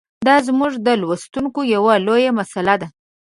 دا 0.27 0.35
زموږ 0.47 0.73
د 0.85 0.87
لوستونکو 1.01 1.59
یوه 1.75 1.93
لویه 2.05 2.31
مساله 2.39 2.75
ده. 2.81 2.87